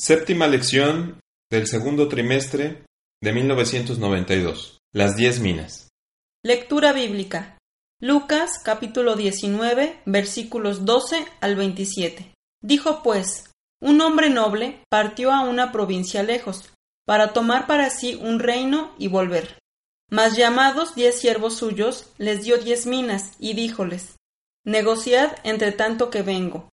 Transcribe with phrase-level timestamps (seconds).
[0.00, 1.18] Séptima lección
[1.50, 2.84] del segundo trimestre
[3.20, 4.78] de 1992.
[4.94, 5.88] Las diez minas.
[6.44, 7.58] Lectura bíblica.
[8.00, 12.32] Lucas capítulo 19 versículos 12 al 27.
[12.62, 13.50] Dijo pues,
[13.82, 16.72] un hombre noble partió a una provincia lejos,
[17.04, 19.58] para tomar para sí un reino y volver.
[20.12, 24.14] Mas llamados diez siervos suyos, les dio diez minas, y díjoles,
[24.64, 26.68] Negociad entre tanto que vengo.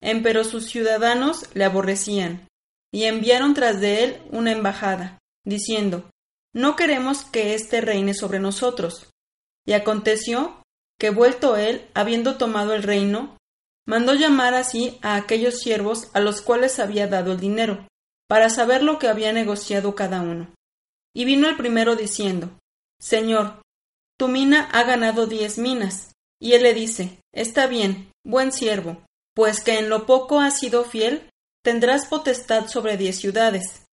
[0.00, 2.48] Empero sus ciudadanos le aborrecían,
[2.92, 6.10] y enviaron tras de él una embajada, diciendo,
[6.54, 9.10] No queremos que éste reine sobre nosotros.
[9.66, 10.62] Y aconteció
[10.98, 13.36] que vuelto él, habiendo tomado el reino,
[13.86, 17.86] mandó llamar así a aquellos siervos a los cuales había dado el dinero,
[18.28, 20.52] para saber lo que había negociado cada uno.
[21.14, 22.50] Y vino el primero diciendo,
[23.00, 23.62] Señor,
[24.18, 26.12] tu mina ha ganado diez minas.
[26.40, 30.84] Y él le dice, Está bien, buen siervo, pues que en lo poco has sido
[30.84, 31.30] fiel,
[31.68, 33.84] tendrás potestad sobre diez ciudades.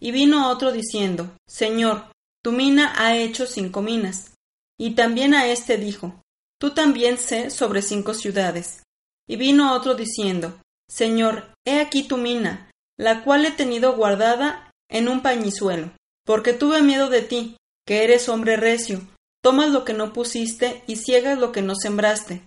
[0.00, 2.12] Y vino otro diciendo, Señor,
[2.44, 4.34] tu mina ha hecho cinco minas.
[4.78, 6.22] Y también a éste dijo,
[6.60, 8.84] Tú también sé sobre cinco ciudades.
[9.26, 15.08] Y vino otro diciendo, Señor, he aquí tu mina, la cual he tenido guardada en
[15.08, 15.90] un pañizuelo,
[16.24, 19.00] porque tuve miedo de ti, que eres hombre recio,
[19.42, 22.46] tomas lo que no pusiste y ciegas lo que no sembraste.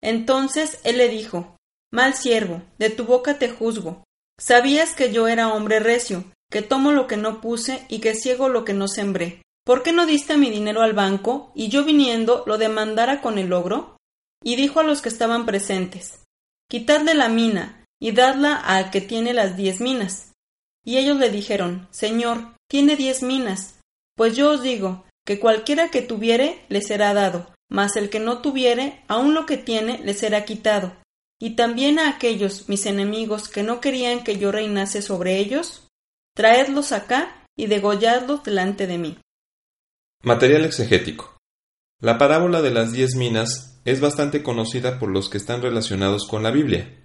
[0.00, 1.56] Entonces él le dijo,
[1.90, 4.04] Mal siervo, de tu boca te juzgo,
[4.38, 8.48] Sabías que yo era hombre recio, que tomo lo que no puse y que ciego
[8.48, 9.42] lo que no sembré.
[9.64, 13.48] ¿Por qué no diste mi dinero al banco y yo viniendo lo demandara con el
[13.48, 13.96] logro?
[14.42, 16.24] Y dijo a los que estaban presentes,
[16.70, 20.32] Quitadle la mina y dadla al que tiene las diez minas.
[20.84, 23.80] Y ellos le dijeron, Señor, tiene diez minas.
[24.16, 28.40] Pues yo os digo, que cualquiera que tuviere le será dado, mas el que no
[28.40, 30.92] tuviere, aun lo que tiene le será quitado
[31.40, 35.88] y también a aquellos mis enemigos que no querían que yo reinase sobre ellos,
[36.34, 39.18] traedlos acá y degolladlos delante de mí.
[40.22, 41.36] Material exegético.
[42.00, 46.42] La parábola de las diez minas es bastante conocida por los que están relacionados con
[46.42, 47.02] la Biblia,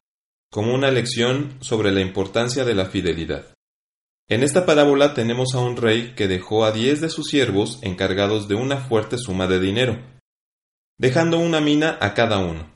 [0.51, 3.53] como una lección sobre la importancia de la fidelidad.
[4.29, 8.47] En esta parábola tenemos a un rey que dejó a diez de sus siervos encargados
[8.47, 9.99] de una fuerte suma de dinero,
[10.97, 12.72] dejando una mina a cada uno.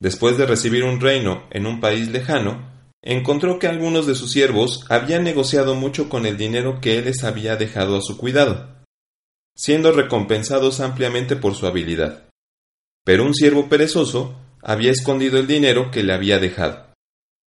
[0.00, 2.70] Después de recibir un reino en un país lejano,
[3.02, 7.22] encontró que algunos de sus siervos habían negociado mucho con el dinero que él les
[7.22, 8.82] había dejado a su cuidado,
[9.54, 12.28] siendo recompensados ampliamente por su habilidad.
[13.04, 16.92] Pero un siervo perezoso había escondido el dinero que le había dejado.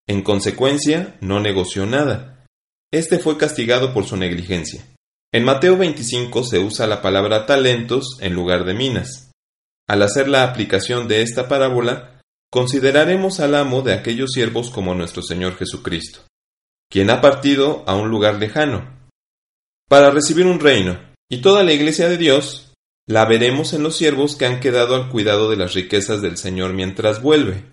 [0.06, 2.44] En consecuencia, no negoció nada.
[2.92, 4.84] Este fue castigado por su negligencia.
[5.32, 9.30] En Mateo 25 se usa la palabra talentos en lugar de minas.
[9.88, 12.20] Al hacer la aplicación de esta parábola,
[12.52, 16.20] consideraremos al amo de aquellos siervos como nuestro Señor Jesucristo,
[16.90, 18.92] quien ha partido a un lugar lejano,
[19.88, 20.98] para recibir un reino,
[21.30, 22.74] y toda la iglesia de Dios
[23.08, 26.74] la veremos en los siervos que han quedado al cuidado de las riquezas del Señor
[26.74, 27.64] mientras vuelve.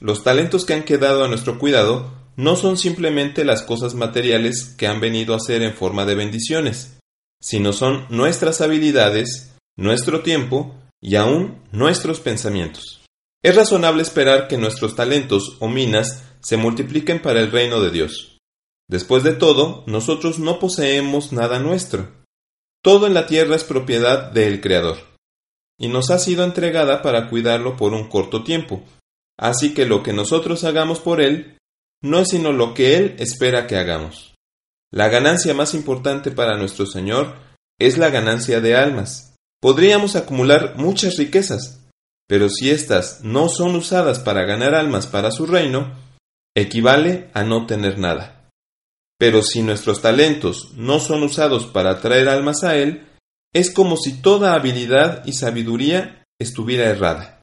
[0.00, 4.86] Los talentos que han quedado a nuestro cuidado no son simplemente las cosas materiales que
[4.86, 6.98] han venido a ser en forma de bendiciones,
[7.40, 12.97] sino son nuestras habilidades, nuestro tiempo y aún nuestros pensamientos.
[13.42, 18.38] Es razonable esperar que nuestros talentos o minas se multipliquen para el reino de Dios.
[18.88, 22.10] Después de todo, nosotros no poseemos nada nuestro.
[22.82, 24.98] Todo en la tierra es propiedad del Creador,
[25.78, 28.82] y nos ha sido entregada para cuidarlo por un corto tiempo.
[29.38, 31.58] Así que lo que nosotros hagamos por Él
[32.02, 34.34] no es sino lo que Él espera que hagamos.
[34.92, 37.36] La ganancia más importante para nuestro Señor
[37.78, 39.36] es la ganancia de almas.
[39.60, 41.87] Podríamos acumular muchas riquezas,
[42.28, 45.96] pero si éstas no son usadas para ganar almas para su reino,
[46.54, 48.50] equivale a no tener nada.
[49.18, 53.08] Pero si nuestros talentos no son usados para atraer almas a Él,
[53.52, 57.42] es como si toda habilidad y sabiduría estuviera errada.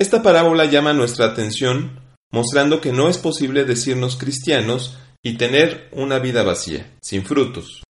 [0.00, 2.00] Esta parábola llama nuestra atención
[2.32, 7.84] mostrando que no es posible decirnos cristianos y tener una vida vacía, sin frutos.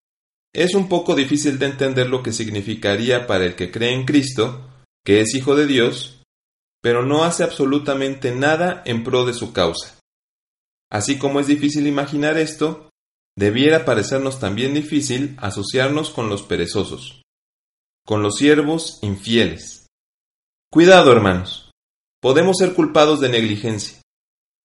[0.52, 4.69] Es un poco difícil de entender lo que significaría para el que cree en Cristo,
[5.05, 6.21] que es Hijo de Dios,
[6.82, 9.99] pero no hace absolutamente nada en pro de su causa.
[10.90, 12.90] Así como es difícil imaginar esto,
[13.34, 17.23] debiera parecernos también difícil asociarnos con los perezosos,
[18.05, 19.87] con los siervos infieles.
[20.70, 21.70] Cuidado, hermanos,
[22.20, 24.02] podemos ser culpados de negligencia,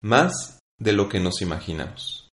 [0.01, 2.26] más de lo que nos imaginamos.